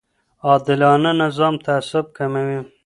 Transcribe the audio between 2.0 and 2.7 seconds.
کموي